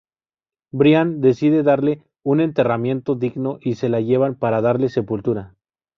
[0.71, 5.53] Brian decide darle un enterramiento digno y se la llevan para darle sepultura.